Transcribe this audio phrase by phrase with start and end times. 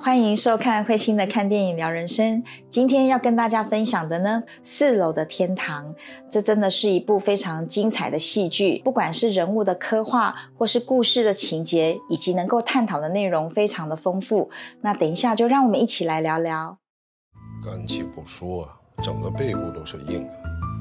[0.00, 2.42] 欢迎收看慧心的看电影聊人生。
[2.70, 5.94] 今天要跟大家分享的呢，《四楼的天堂》，
[6.30, 8.80] 这真的是一部非常精彩的戏剧。
[8.84, 14.50] 不管是人物的刻画，或是故事的情节，以及能够探讨的内容，非常的丰富。
[14.82, 16.78] 那等一下就让我们一起来聊聊。
[17.64, 20.32] 肝气不舒啊，整个背部都是硬的。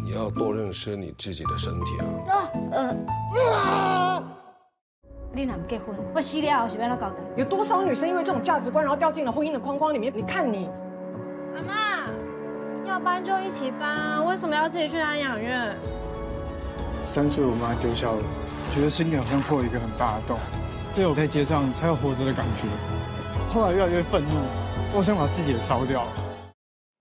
[0.06, 2.06] 你要多认识你自己的身体啊。
[2.32, 4.37] 啊，呃。
[5.38, 5.96] 你哪不结婚？
[6.16, 7.16] 我死了是要哪交代？
[7.36, 10.12] 有多少女生因为这种价值观，然后掉进了婚姻的框框里面？
[10.16, 10.68] 你看你，
[11.54, 15.78] 妈妈，要搬就一起搬啊，为什么要自己去安养院？
[17.14, 18.18] 三岁我妈丢下了，
[18.74, 20.40] 觉得心里好像破了一个很大的洞，
[20.92, 22.64] 只有在街上才有活着的感觉。
[23.54, 24.42] 后来越来越愤怒，
[24.98, 26.02] 我想把自己也烧掉。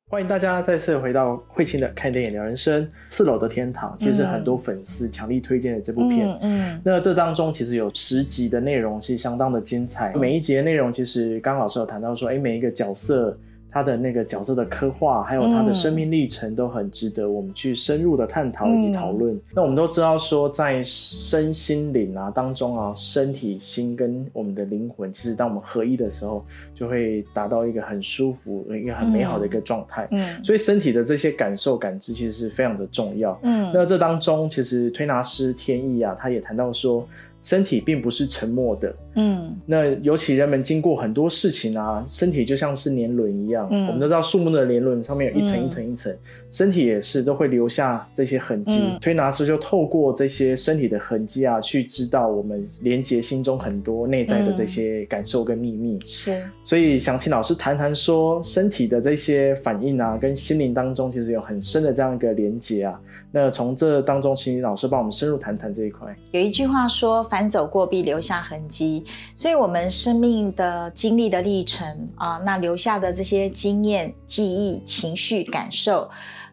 [0.08, 2.88] 欢迎大家再次回到慧清的看电影聊人生。
[3.08, 6.28] 四楼的天堂，其实很多粉丝强力推荐的这部片。
[6.42, 10.14] 嗯，那这当中其实有十集的内容，是相当的精彩。
[10.14, 13.36] 每一集的内容，其实刚老师有谈到说，哎，每一个角色。
[13.70, 19.38] 他的那个角色的刻画，还有他的生命历程，都很值得我们去深入的探讨以及讨论。
[19.54, 30.08] 那我们都知道说，在身心灵啊当中啊，身体、心跟我们的灵魂，其实当我们合一的时候，就会达到一个很舒服、一个很美好的一个状态。
[30.10, 33.38] 嗯，所以身体的这些感受、感知，其实是非常的重要。
[33.42, 37.06] 嗯，那这当中，其实推拿师天意啊，他也谈到说。
[37.46, 46.12] 身体并不是沉默的，嗯，那尤其人们经过很多事情啊，身体就像是年轮一样，嗯，我们都知道树木的年轮上面有一层一层一层，
[46.50, 48.98] 身体也是都会留下这些痕迹。
[49.00, 56.00] 推拿师就透过这些身体的痕迹啊，去知道我们连接心中很多内在的这些感受跟秘密。
[56.04, 63.00] 是，所以想请老师谈谈说，身体的这些反应啊，跟心灵当中其实有很深的这样一个连接啊。
[63.30, 66.12] 那从这当中，请老师帮我们深入谈谈这一块。
[66.32, 67.22] 有一句话说。
[67.36, 69.04] 凡走过必留下痕迹，
[69.36, 76.08] 所以，我们生命的经历的历程啊，那留下的这些经验、记忆、情绪、感受。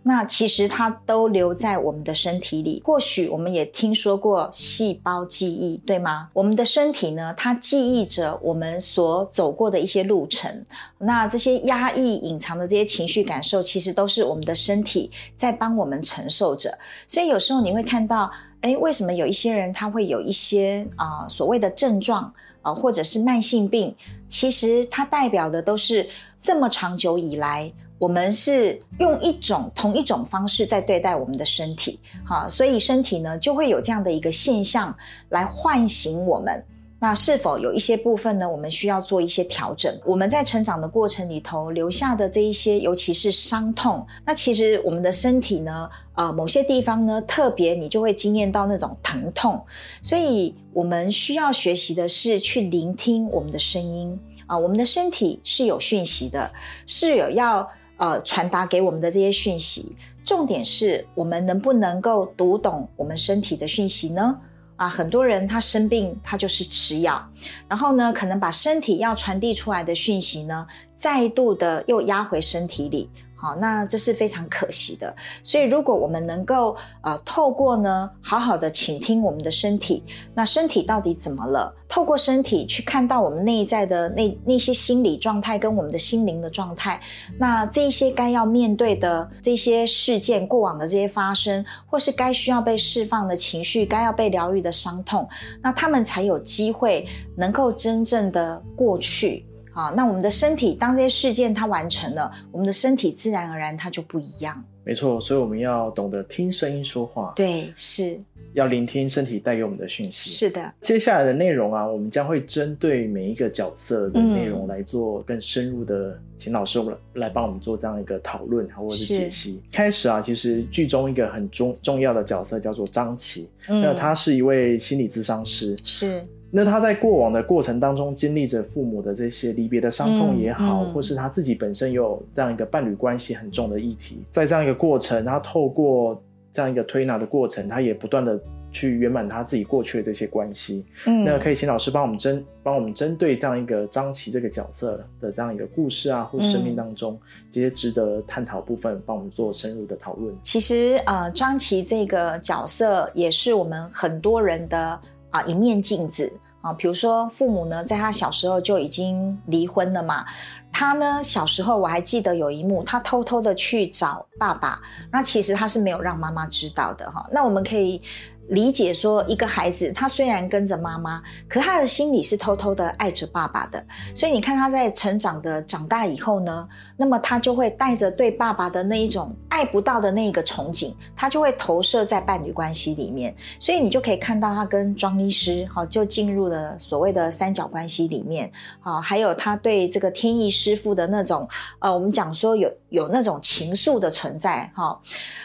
[0.05, 2.81] 那其实它都留在我们的身体里。
[2.83, 6.27] 或许我们也听说过细胞记忆，对吗？
[6.33, 10.65] 我们的身体呢，它记忆着我们所走过的一些路程。
[10.97, 16.77] 那这些压抑、隐藏的这些情绪感受，其实都是我们的身体在帮我们承受着。
[17.07, 18.29] 所以有时候你会看到，
[18.63, 23.93] 哎，为什么有一些人他会有一些啊所谓的症状啊，或者是慢性病？
[24.29, 26.09] 其实它代表的都是
[26.39, 27.71] 这么长久以来。
[27.99, 34.93] 我们是用一种同一种方式在对待我们的身体，好，所以身体呢就会有这样的一个现象
[35.29, 36.65] 来唤醒我们。
[37.03, 38.49] 那是否有一些部分呢？
[38.49, 39.93] 我们需要做一些调整？
[40.05, 49.61] 我们在成长的过程里头留下的这一些，尤其是伤痛，那其实我们的身体呢，呃，某些地方呢特别你就会惊艳到那种疼痛。
[50.01, 56.49] 所以我们需要学习的是去聆听我们的声音啊，我们的身体是有讯息的，
[56.87, 57.69] 是有要。
[57.97, 64.35] 呃，传达给我们的这些讯息，重点是我们能不能够读懂我们身体的讯息呢？
[64.75, 67.23] 啊，很多人他生病，他就是吃药，
[67.67, 73.09] 然后呢，可能把身体要传递出来的讯息呢，再度的又压回身体里。
[73.43, 75.13] 好，那这是非常可惜的。
[75.43, 80.01] 所以，如果我们能够呃，透过呢，好好的倾听我们的身体，
[80.33, 81.75] 那身体到底怎么了？
[81.89, 87.01] 透过身体去看到我们内在的那那些心理状态跟我们的心灵的状态，
[87.37, 95.27] 那这一些该要面对的这些事件、过往的这些发生，或是该需要被释放的情绪、该要被疗愈的伤痛，
[95.61, 97.05] 那他们才有机会
[97.35, 99.45] 能够真正的过去。
[99.73, 104.63] 好，那我们的身体，当这些事件它完成了，我们的身体自然而然它就不一样。
[104.85, 107.33] 没错，所以我们要懂得听声音说话。
[107.35, 108.19] 对，是
[108.53, 110.29] 要聆听身体带给我们的讯息。
[110.29, 119.63] 是的，接下来的内容啊，我们将会针对每一个角色的内容来做更深入的，请老师我们来帮我们做这样一个讨论或者是解析。
[119.71, 125.75] 开始啊，其实剧中一个很重重要的角色叫做张琪，那他是一位心理咨商师。
[125.83, 126.23] 是。
[126.55, 136.21] 那他在过往的过程当中，经历着父母的这些离别的伤痛也好，或是他自己本身有这样一个伴侣关系很重的议题，在这样一个过程，他透过
[136.53, 138.39] 这样一个推拿的过程，他也不断的
[138.71, 140.85] 去圆满他自己过去的这些关系。
[141.07, 147.19] 嗯，那可以请老师帮我们针帮我们针对这样一个张琪这个角色的这样一个故事啊，或生命当中
[147.51, 150.31] 这些值得探讨部分，帮我们做深入的讨论。
[150.43, 154.99] 其实呃，张琪这个角色也是我们很多人的。
[155.33, 156.31] 啊，一面镜子
[156.63, 160.25] 啊，比如说父母呢，在他小时候就已经离婚了嘛。
[160.71, 164.81] 他呢，小时候我还记得有一幕，他偷偷的去找爸爸，
[165.11, 167.29] 那其实他是没有让妈妈知道的哈。
[167.31, 168.01] 那我们可以
[168.49, 173.83] 理解说，一个孩子他虽然跟着妈妈，可他的心里是偷偷的爱着爸爸的。
[174.13, 176.67] 所以你看他在成长的长大以后呢，
[176.97, 183.33] 那么他就会带着对爸爸的那一种爱不到的那一个憧憬，他就会投射在伴侣关系里面。
[183.59, 188.51] 所以你就可以看到他跟庄医师好就进入了所谓的三角关系里面
[188.81, 191.47] 好，还有他对这个天意师傅的那种
[191.79, 194.99] 呃，我们讲说有有那种情愫的存在哈，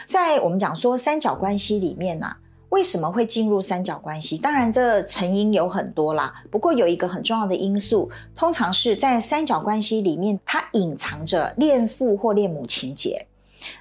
[0.05, 2.35] 在我们讲说三角关系里面呐。
[2.69, 4.37] 为什么会进入三角关系？
[4.37, 6.33] 当然，这成因有很多啦。
[6.51, 13.25] 不过有一个很重要的因素，通常是在三角关系里面，它隐藏着恋父或恋母情节。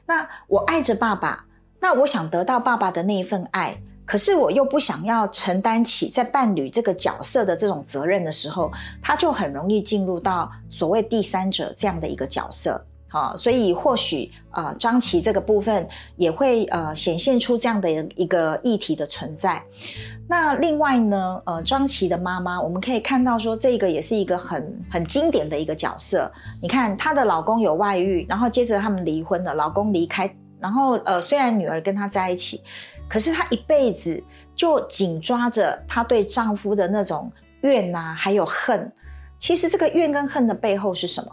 [0.06, 1.44] 那我爱着爸爸，
[1.80, 3.76] 那我想得到爸爸的那一份爱，
[4.06, 12.82] 可是我又不想要承担起在伴侣这个角色的这种责任的时候，他就很容易进入到所谓第三者这样的一个角色。
[13.08, 19.62] 好，所以或许呃，张琪这个部分也会呃显现出这样的一个议题的存在。
[20.28, 26.30] 那另外呢，呃，张琪的妈妈，我们可以看到说，这个也是一个很很经典的一个角色。
[26.60, 32.62] 你看，她的老公有外遇，然后接着他们离婚了，老公离开，然后呃，虽然女儿跟他在一起，
[33.08, 34.22] 可是她一辈子
[34.54, 37.32] 就紧抓着她对丈夫的那种
[37.62, 38.92] 怨呐，还有恨。
[39.38, 41.32] 其实这个怨跟恨的背后是什么？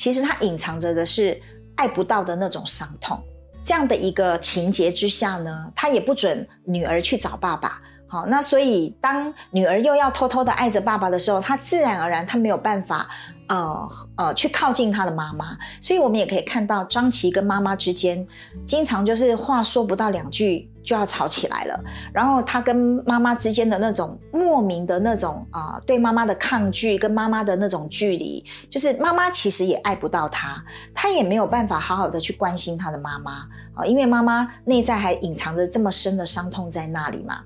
[0.00, 1.38] 其实他隐藏着的是
[1.76, 3.22] 爱不到的那种伤痛，
[3.62, 7.78] 这样的一个情节之下呢，他也不准女儿去找爸爸。
[8.08, 13.10] 好，那所以当女儿又要偷偷的爱着爸爸的时候，他自然而然他没有办法，
[13.50, 15.58] 呃呃，去靠近他的妈妈。
[15.78, 18.26] 所以我们也可以看到张琪跟妈妈之间，
[18.64, 20.70] 经常就是话说不到两句。
[20.82, 21.78] 就要吵起来了，
[22.10, 22.74] 然后他跟
[23.06, 30.64] 妈妈之间的那种莫名的那种啊，对妈妈的抗拒，跟妈妈的那种距离，就是妈妈其实也爱不到他，
[30.94, 37.40] 他也没有办法好好的去关心他的妈妈啊，因为妈妈内在还隐藏着这么深的伤痛在那里嘛。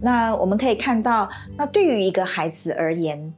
[0.00, 3.32] 那我们可以看到，那对于一个孩子而言，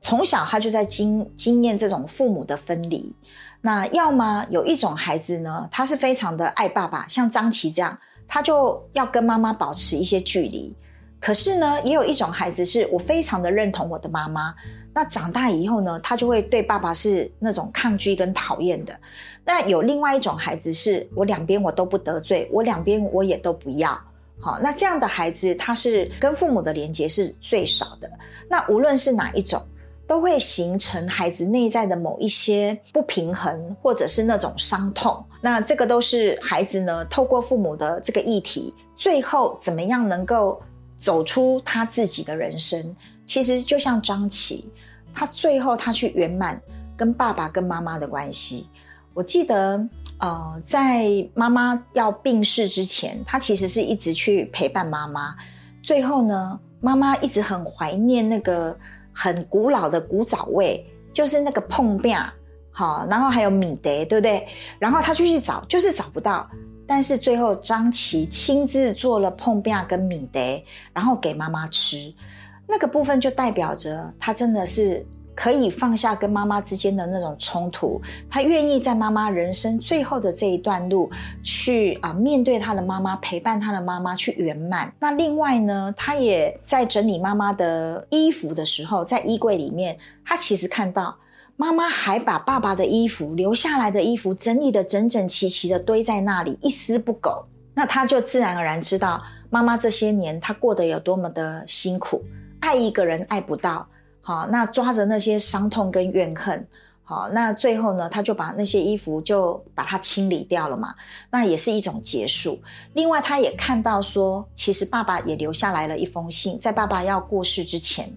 [0.00, 3.14] 从小他就在经经验这种父母的分离。
[3.60, 7.98] 那要么有一种孩子呢，他是非常的爱爸爸，像张琪这样。
[8.32, 10.72] 他就要跟妈妈保持一些距离，
[11.20, 14.54] 可是呢，也有一种孩子是我非常的认同我的妈妈。
[14.94, 18.96] 那长大以后呢，他就会对爸爸是那种抗拒跟讨厌的。
[19.44, 24.00] 那有另外一种孩子是我两边我都不得罪，我两边我也都不要。
[24.40, 28.08] 好，那这样的孩子他是跟父母的连接是最少的。
[28.48, 29.60] 那无论是哪一种。
[30.10, 35.24] 都会形成孩子内在的某一些不平衡，或者是那种伤痛。
[35.40, 40.60] 那这个都是孩子呢，透过父母的这个议题，最后怎么样能够
[40.96, 42.96] 走出他自己的人生？
[43.24, 44.68] 其实就像张琪，
[45.14, 46.60] 他最后他去圆满
[46.96, 48.68] 跟爸爸跟妈妈的关系。
[49.14, 49.80] 我记得，
[50.18, 55.36] 呃，在妈妈要病逝之前，他其实是一直去陪伴妈妈。
[55.84, 58.76] 最后呢，妈妈一直很怀念那个。
[59.12, 62.16] 很古老的古早味，就是那个碰饼，
[62.70, 64.46] 好，然后还有米德，对不对？
[64.78, 66.48] 然后他就去找，就是找不到。
[66.86, 70.40] 但是最后张琪亲自做了碰饼跟米德，
[70.92, 72.12] 然后给妈妈吃，
[72.66, 75.06] 那个部分就代表着他真的是。
[75.34, 81.10] 可以放下跟妈妈之间的那种冲突，他愿意在妈妈人生最后的这一段路
[81.42, 84.92] 去啊面对他的妈妈，陪伴他的妈妈去圆满。
[84.98, 91.16] 那另外呢，他也在整理妈妈的衣服的时候，在衣柜里面，他其实看到
[91.56, 97.46] 妈妈还把爸爸的衣服留下来的衣服整理的整整齐齐的堆在那里，一丝不苟。
[97.72, 102.22] 那他就自然而然知道妈妈这些年她过得有多么的辛苦，
[102.60, 103.86] 爱一个人爱不到。
[104.22, 106.66] 好，那抓着那些伤痛跟怨恨，
[107.02, 110.94] 好，那最后呢，他就把那些衣服就把它清理掉了嘛，
[111.30, 112.60] 那也是一种结束。
[112.92, 118.12] 另外，他也看到说，其实爸爸也留下来了一封信，在爸爸要过世之前，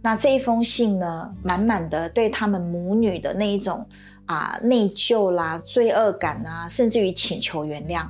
[0.00, 3.86] 那这一封信呢，满满的对他们母女的那一种
[4.26, 8.08] 啊内疚啦、罪恶感啊，甚至于请求原谅。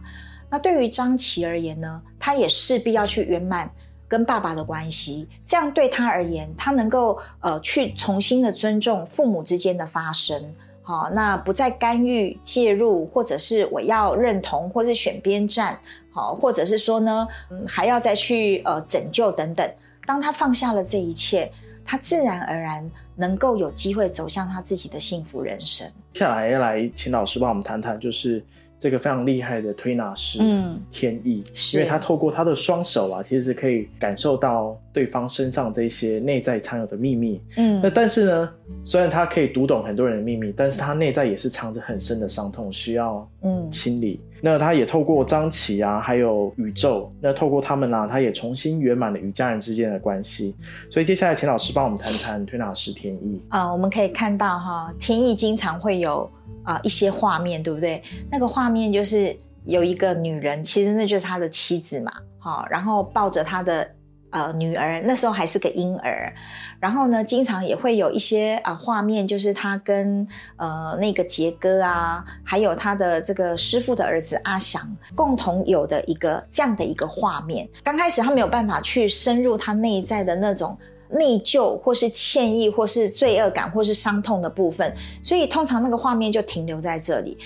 [0.49, 3.71] 那对于张琪而言呢，他也势必要去圆满。
[4.13, 15.81] 跟爸爸的关系，这样对他而言，他能够呃去重新的尊重父母之间的发生，好，那不再干预介入，或者是我要认同，或是选边站，
[16.13, 19.67] 好，或者是说呢，嗯，还要再去呃拯救等等。
[20.07, 21.51] 当他放下了这一切，
[21.83, 25.91] 他自然而然能够有机会走向他自己的幸福人生。
[26.13, 28.45] 接下来来请老师帮我们谈谈，就是。
[28.83, 31.41] 这个非常厉害的推拿师，嗯，天意，
[31.73, 38.51] 因为他透过他的双手啊，其实是可以感受到对方身上这些内在藏有的秘密，嗯，那但是呢，
[38.85, 43.71] 虽然他可以读懂很多人的秘密，但是他内在也是藏着很深的伤痛，需要嗯。
[43.71, 44.21] 清理。
[44.45, 50.57] 那他也透过张琪啊，还有宇宙，那透过他们呢，他也重新圆满了与家人之间的关系。
[50.91, 53.73] 所以接下来，请老师帮我们谈谈推拿师天意啊。
[53.73, 56.29] 我们可以看到哈，天意经常会有
[56.65, 58.03] 啊一些画面，对不对？
[58.31, 63.89] 那个画面就是有一个女人，其实那就是他的妻子嘛，好，然后抱着他的。
[64.33, 66.35] 呃，女儿那时候还是个婴儿，
[66.81, 74.81] 然后呢，经常也会有一些啊画面，就是他跟呃那个杰哥啊，还有他的这个师傅的儿子阿祥
[75.15, 77.69] 共同有的一个这样的一个画面。
[77.85, 80.77] 刚开始他没有办法去深入他内在的那种
[81.11, 87.37] 内疚，或是歉意，或是罪恶感，或是伤痛的部分，所以通常那个画面就停留在这里。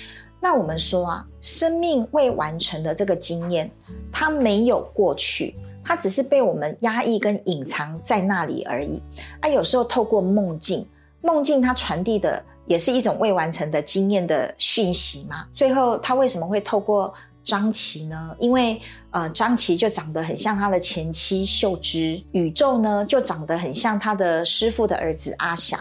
[0.41, 3.69] 那我们说啊，生命未完成的这个经验，
[4.13, 5.57] 它没有过去。
[5.87, 9.01] 它只是被我们压抑跟隐藏在那里而已。
[9.41, 10.85] 啊，有时候透过梦境，
[11.21, 15.47] 梦境它传递的也是一种未完成的经验的讯息嘛。
[15.55, 17.15] 最后，他为什么会透过
[17.45, 18.35] 张琪呢？
[18.41, 18.81] 因为
[19.13, 25.79] 呃，张琪就长得很像他的前妻秀芝，宇宙呢就长得很像他的师傅的儿子阿祥。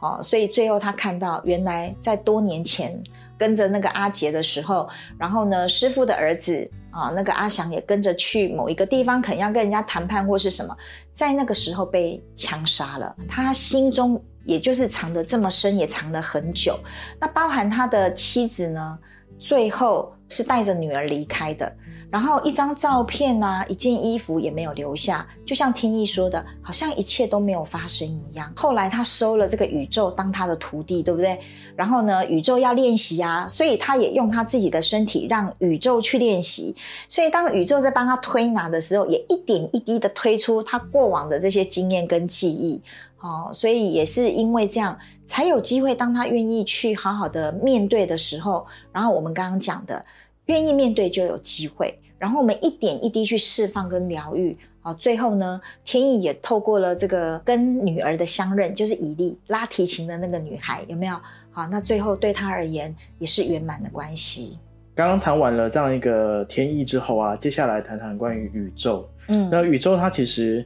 [0.00, 3.02] 哦，所以最后他看到，原来在多年前
[3.38, 4.88] 跟着那个阿杰的时候，
[5.18, 6.70] 然后呢，师傅的儿子。
[6.96, 10.74] 啊，那个阿祥也跟着去某一个地方，可能要跟人家谈判或是什么，
[11.12, 13.14] 在那个时候被枪杀了。
[13.28, 16.80] 他心中也就是藏得这么深，也藏了很久。
[17.20, 18.98] 那包含他的妻子呢，
[19.38, 21.72] 最后是带着女儿离开的。
[22.08, 28.50] 然后一张照片呐，一件衣服也没有留下，就像天意说的，好像一切都没有发生一样。
[28.54, 31.38] 后来他收了这个宇宙当他的徒弟，对不对？
[31.74, 36.74] 然后呢，宇宙要练习啊，所以他也用他自己的身体让宇宙去练习。
[37.08, 42.80] 所以当宇宙在帮他推拿的时候，也一点一滴的推出他过往的这些经验跟记忆。
[43.26, 50.04] 哦，所以也是因为这样，才有机会当他愿意去好好的面对的时候，然后我们刚刚讲的。
[50.46, 61.16] 愿意面对就有机会，然后我们一点一滴去释放跟疗愈，好，最后呢，天意也透过了这个跟女儿的相认，就是以利拉提琴的那个女孩，有没有？
[61.50, 64.56] 好，那最后对他而言也是圆满的关系。
[64.94, 69.10] 刚刚谈完了这样一个天意之后啊，接下来谈谈关于宇宙。
[69.26, 70.64] 嗯，那宇宙它其实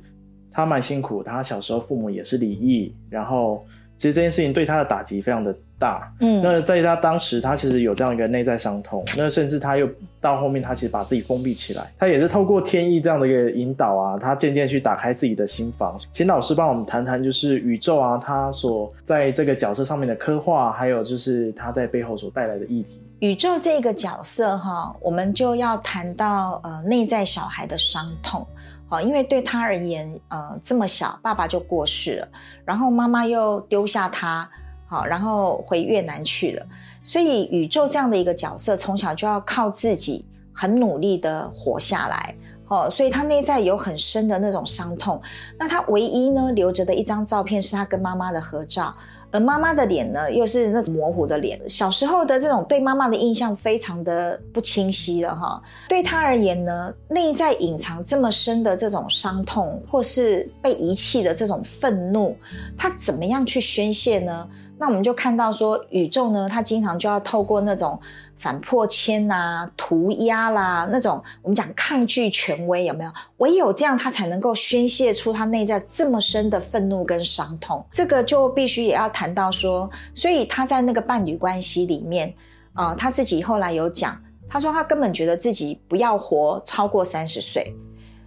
[0.61, 5.55] 他蛮辛苦，他小时候父母也是离异，然后其实这件事情对他的打击非常的。
[5.81, 9.89] 大，嗯，那在他当时，他其实有这样一个内在伤痛，那甚至他又
[10.21, 15.97] 到后面，他其实把自己封闭起来，他也是透过天意这样的一个引导啊，他渐渐去打开自己的心房。
[16.13, 23.01] 请老师帮我们谈谈，就是宇宙啊，他所在这个角色上面的刻画，还有就是他在背后所带来的议题。
[23.21, 28.47] 宇宙这个角色哈，我们就要谈到呃内在小孩的伤痛，
[28.91, 32.29] 好，因为对他而言，呃这么小，爸爸就过世了，
[32.65, 34.47] 然后妈妈又丢下他。
[34.87, 36.67] 好，然后回越南去了。
[37.05, 42.35] 所以宇宙这样的一个角色，从小就要靠自己很努力的活下来。
[42.71, 45.21] 哦，所以他内在有很深的那种伤痛。
[45.59, 48.95] 那他唯一呢留着的一张照片，是他跟妈妈的合照。
[49.33, 51.61] 而妈妈的脸呢，又是那种模糊的脸。
[51.69, 55.61] 小时候的这种对妈妈的印象非常的不清晰了哈。
[55.89, 62.37] 对他而言呢，内在隐藏这么深的这种伤痛，或是被遗弃的这种愤怒，
[62.77, 64.49] 他怎么样去宣泄呢？
[64.81, 68.01] 那我们就看到说，宇宙呢，它经常就要透过那种
[68.39, 73.13] 反破迁呐、涂鸦啦，那种我们讲抗拒权威，有没有？
[73.37, 77.85] 唯有这样，它才能够宣泄出它内在这么深的愤怒跟伤痛。
[77.93, 82.33] 这个就必须也要谈到说，所以他在那个伴侣关系里面
[82.73, 84.19] 啊，他自己后来有讲，
[84.49, 87.63] 他说他根本觉得自己不要活超过三十岁。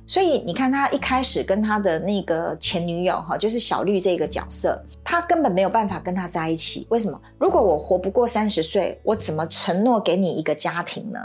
[0.05, 6.86] 所以你看，他一开始跟他的那个前女友哈，就是小绿这个角色，他根本没有办法跟他在一起。
[6.89, 7.19] 为什么？
[7.39, 11.19] 如果我活不过三十岁，我怎么承诺给你一个家庭呢？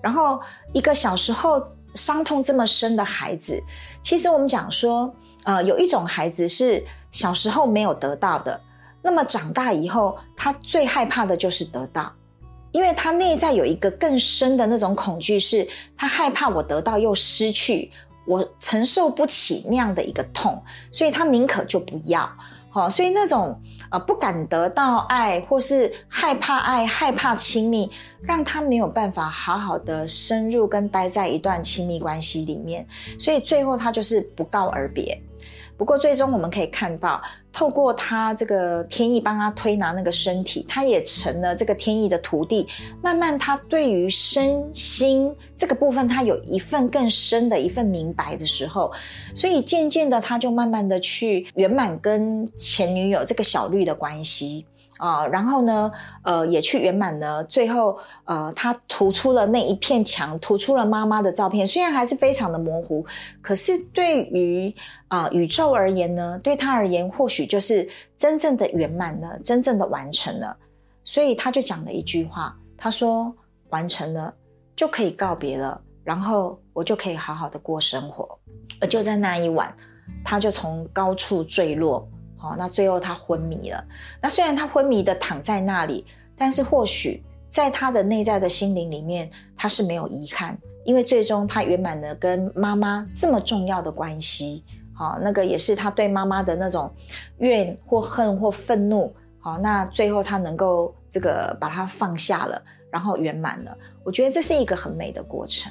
[0.00, 0.40] 然后，
[0.72, 1.60] 一个小时候
[1.94, 3.60] 伤痛这么深的孩子，
[4.00, 5.12] 其实我们讲说，
[5.44, 8.58] 呃，有一种孩子是小时候没有得到的，
[9.02, 12.10] 那么长大以后，他最害怕的就是得到，
[12.70, 17.90] 因为他内在有一个更深的那种恐惧，是他害怕我得到又失去。
[18.30, 22.30] 我承受不起那样的一个痛，所以他宁可就不要，
[22.70, 23.60] 好，所以那种
[23.90, 27.90] 呃不敢得到爱，或是害怕爱、害怕亲密，
[28.22, 32.86] 让他没有办法好好的深入跟待在一段亲密关系里面，
[33.18, 35.20] 所以最后他就是不告而别。
[35.80, 42.68] 不过最终我们可以看到，透过他这个天意帮他推拿那个身体，他也成了这个天意的徒弟。
[43.02, 48.92] 慢慢他对于身心这个部分，他有一份更深的一份明白的时候，
[49.34, 54.66] 所以渐渐的他就慢慢的去圆满跟前女友这个小绿的关系。
[55.00, 55.90] 啊，然后呢，
[56.22, 57.42] 呃，也去圆满了。
[57.44, 63.04] 最后，呃，他涂出了那一片墙，涂出了妈妈的照片，虽然还是非常的模糊，
[63.40, 64.72] 可是对于
[65.08, 67.88] 啊宇宙而言呢，对他而言，或许就是
[68.18, 70.54] 真正的圆满了，真正的完成了。
[71.02, 73.34] 所以他就讲了一句话，他说
[73.70, 74.32] ：“完成了，
[74.76, 78.38] 就可以告别了，然后我就可以好好的过生活。”
[78.80, 79.74] 而就在那一晚，
[80.24, 82.06] 他就从高处坠落。
[82.40, 83.84] 好，那最后他昏迷了。
[84.20, 94.64] 那虽然他昏迷的躺在那里，但是或许在他的内在的心灵里面，他是没有遗憾，因为最终他圆满了跟妈妈这么重要的关系。
[94.94, 96.90] 好，那个也是他对妈妈的那种
[97.38, 99.14] 怨或恨或愤怒。
[99.38, 103.76] 好，那最后他能够这个把它放下了，然后圆满了。
[104.02, 105.70] 我觉得这是一个很美的过程。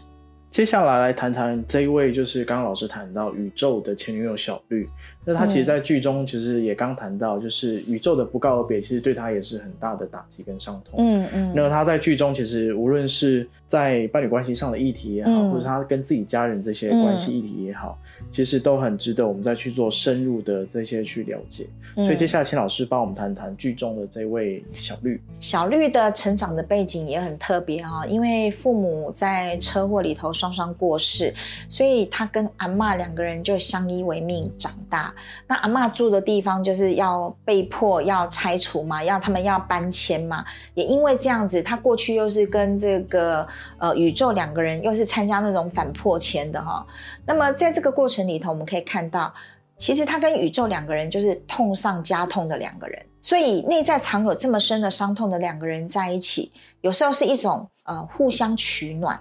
[0.50, 4.90] 接下来来谈谈这一位，就是刚刚老师谈到宇宙的前女友小绿。
[5.32, 10.96] 那他其实，在剧中其实也刚谈到，就是宇宙的不告而别，其实对他也是很大的打击跟伤痛。
[10.98, 11.54] 嗯嗯。
[11.56, 17.96] 那他在剧中其实无论是在伴侣关系上的议题也好，或者他跟自己家人这些关系议题也好，
[18.32, 21.68] 其实都很值得我们再去做深入的这些去了解。
[21.94, 25.22] 所以接下来，请老师帮我们谈谈剧中的这位小绿。
[25.40, 31.32] 小绿的成长的背景也很特别哈，因为父母在车祸里头双双过世，
[31.68, 35.14] 所以他跟阿妈两个人就相依为命长大。
[35.48, 40.44] 那阿妈住的地方就是要被迫要拆除嘛，要他们要搬迁嘛。
[40.74, 43.48] 也因为这样子，他过去又是跟这个
[43.78, 46.86] 呃宇宙两个人又是参加那种反破迁的哈。
[47.26, 49.34] 那么在这个过程里头，我们可以看到。
[49.78, 59.18] 其实他跟宇宙两个人就是痛上加痛的两个人，所以内在藏有这么深的伤痛的两个人在一起，有时候是一种呃互相取暖。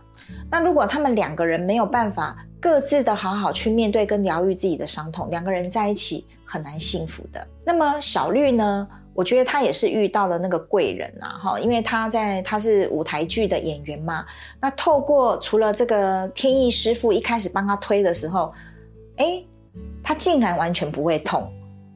[0.51, 7.47] 那如果他们两个人没有办法各自的好好去面对跟疗愈自己的伤痛，两个人在一起很难幸福的。
[7.65, 8.89] 那么小绿呢？
[9.15, 14.25] 我觉得他也是遇到了那个贵人啊，哈，因为他在他是舞台剧的演员嘛。
[14.61, 18.53] 那透过除了这个天意师傅一开始帮他推的时候，
[19.17, 19.45] 哎。
[20.03, 21.47] 他竟然完全不会痛，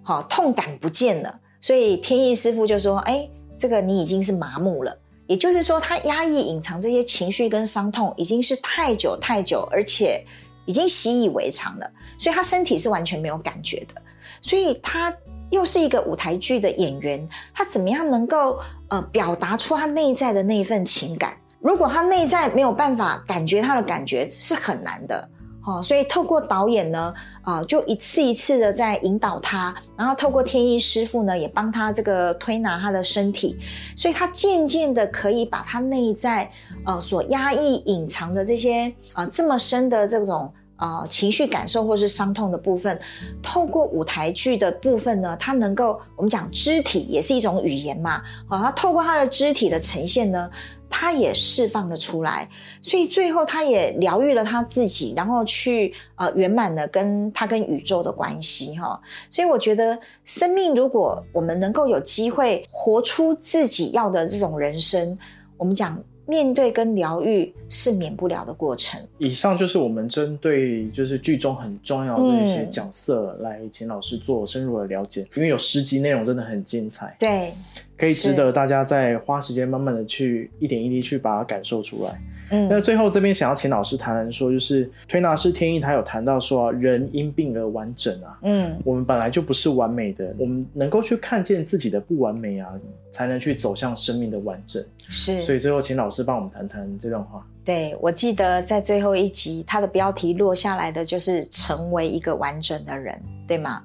[0.03, 4.95] 好痛感不见了，所以天意师傅就说：“哎，这个你已经是麻木了，
[5.27, 10.23] 也就是说，他压抑、隐藏这些情绪跟伤痛，已经是太久太久，而且
[10.65, 14.01] 已经习以为常了，所以他身体是完全没有感觉的。
[14.41, 15.15] 所以他
[15.51, 21.37] 又是一个舞台剧的演员，他怎么样能够呃表达出他内在的那一份情感？
[21.61, 25.29] 如果他内在没有办法感觉他的感觉，是很难的。”
[25.65, 33.57] 哦，所以透过导演呢，啊，就一次一次的在引导他，然后透过天意师傅呢，也帮他这个推拿他的身体，
[33.97, 36.51] 所以他渐渐的可以把他内在
[36.85, 42.99] 呃所压抑隐藏的这些啊这么深的这种啊情绪感受或是伤痛的部分，
[43.41, 50.51] 透过舞台剧的部分呢，他能够我们讲肢体也是一种语言嘛，好，他透过他的肢体的呈现呢。
[50.93, 52.49] 他也释放了出来，
[52.83, 59.01] 所以最后他也疗愈了他自己，然后去呃圆满的跟他跟宇宙的关系哈。
[59.31, 65.19] 所以我觉得，生命如果我们能够有机会活出自己要的这种人生，
[65.57, 66.01] 我们讲。
[66.27, 69.01] 面对跟疗愈是免不了的过程。
[69.19, 77.53] 以上就是我们针对就是剧中很重要的一些角色来请老师做深入的了解，因为有十集内容真的很精彩，对，
[77.97, 82.21] 可以值得大家再花时间慢慢的去一点一滴去把它感受出来。
[82.69, 92.69] 那最后这边想要请老师谈谈说，就是推拿师天意他有谈到说，人因病而完整啊，嗯，我们本来就不是完美的，我们能够去看见自己的不完美啊，
[93.11, 94.85] 才能去走向生命的完整。
[95.09, 97.47] 是，所以最后请老师帮我们谈谈这段话。
[97.65, 103.83] 对，我记得在最后一集，它的标题落下来的就是成为一个完整的人，对吗？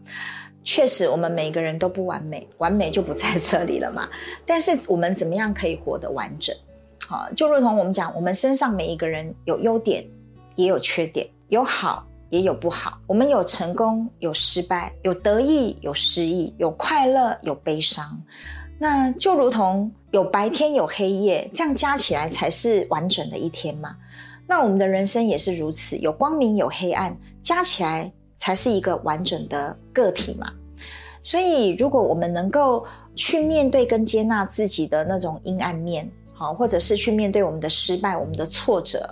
[0.63, 4.09] 确实，我们每个人都不完美，完美就不在这里了嘛。
[4.45, 6.53] 但是我们怎么样可以活得完整？
[7.05, 10.05] 好，就如同我们讲，我们身上每一个人有优点，
[10.55, 12.97] 也有缺点，有好也有不好。
[13.05, 18.21] 我们有成功，有失败，有得意，有失意，有快乐，有悲伤。
[18.79, 23.95] 那就如同有白天，有黑夜，这样加起来才是完整的一天嘛。
[24.47, 30.51] 那我们的人生也是如此，有光明，有黑暗，加起来才是一个完整的个体嘛。
[31.23, 36.11] 所以，如果我们能够去面对跟接纳自己的那种阴暗面。
[36.37, 39.09] 好，或者是去面对我们的失败、我们的挫折，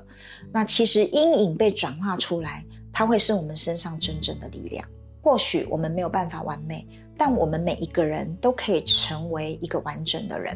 [0.51, 4.87] 那其实阴影被转化出来，它会是我们身上真正的力量。
[5.23, 10.55] 或许我们没有办法完美，但我们每一个人都可以成为一个完整的人。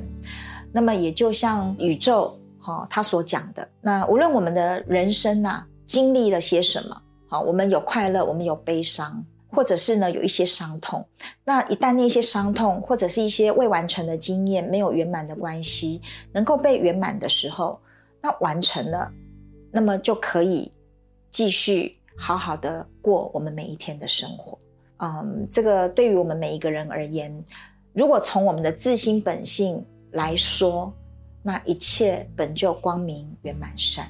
[0.72, 11.06] 那么，也就像宇宙哈他所讲的，那无论我们的人生呐经历了些什么，好，我们有快乐，我们有悲伤，或者是呢有一些伤痛。
[11.44, 17.80] 那一旦那些伤痛或者是一些未完成的经验、没有圆满的关系能够被圆满的时候，
[18.22, 19.12] 那完成了，
[19.72, 20.72] 那么就可以
[21.32, 24.58] 继续好好的过我们每一天的生活。
[24.98, 27.34] 嗯，这个对于我们每一个人而言，
[27.94, 30.94] 如果从我们的自心本性来说，
[31.42, 34.06] 那一切本就光明圆满善。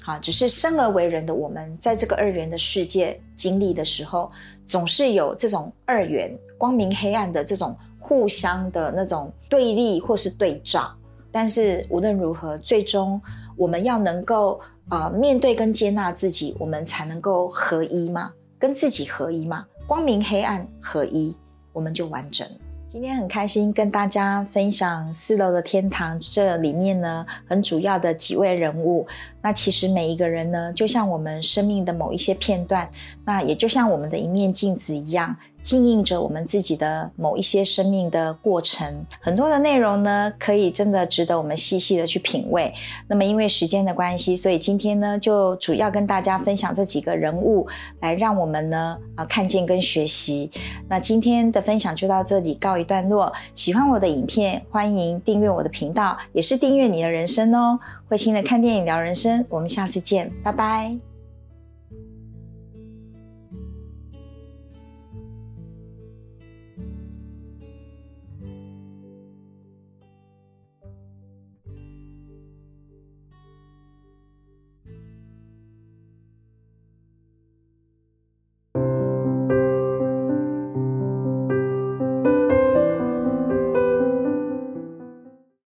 [0.00, 4.30] 好，只是生而为人的我们，在这个二元的世界经历的时候，
[4.68, 10.94] 总是有这种二元光明黑暗的这种互相的那种对立或是对照。
[11.32, 13.20] 但是无论如何，最终
[13.56, 18.32] 我们要能够呃面对跟接纳自己，我们才能够合一吗？
[18.58, 19.66] 跟自己合一吗？
[19.86, 21.34] 光明黑暗合一，
[21.72, 22.46] 我们就完整。
[22.90, 29.06] 今天很开心跟大家分享四楼的天堂，这里面呢很主要的几位人物。
[29.42, 32.88] 那其实每一个人呢，就像我们生命的某一些片段，
[33.26, 35.36] 那也就像我们的一面镜子一样。
[35.68, 42.72] 经营着我们自己的某一些生命的过程，很多的内容呢，可以真的值得我们细细的去品味。
[43.06, 47.68] 那么因为时间的关系，所以今天呢，就主要跟大家分享这几个人物，
[48.00, 50.50] 来让我们呢啊看见跟学习。
[50.88, 53.30] 那今天的分享就到这里告一段落。
[53.54, 57.78] 喜欢我的影片，欢迎订阅我的频道，也是订阅你的人生哦。
[58.08, 61.07] 慧心的看电影聊人生，我们下次见，拜拜。